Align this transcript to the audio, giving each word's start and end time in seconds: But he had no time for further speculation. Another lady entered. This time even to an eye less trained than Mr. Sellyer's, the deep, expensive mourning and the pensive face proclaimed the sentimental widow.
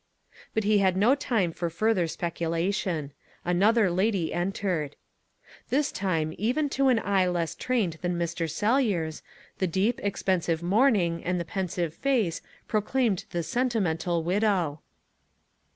But 0.55 0.63
he 0.63 0.79
had 0.79 0.97
no 0.97 1.13
time 1.13 1.51
for 1.51 1.69
further 1.69 2.07
speculation. 2.07 3.11
Another 3.45 3.91
lady 3.91 4.33
entered. 4.33 4.95
This 5.69 5.91
time 5.91 6.33
even 6.39 6.69
to 6.69 6.87
an 6.87 6.97
eye 6.97 7.27
less 7.27 7.53
trained 7.53 7.99
than 8.01 8.17
Mr. 8.17 8.49
Sellyer's, 8.49 9.21
the 9.59 9.67
deep, 9.67 9.99
expensive 10.01 10.63
mourning 10.63 11.23
and 11.23 11.39
the 11.39 11.45
pensive 11.45 11.93
face 11.93 12.41
proclaimed 12.67 13.25
the 13.29 13.43
sentimental 13.43 14.23
widow. 14.23 14.79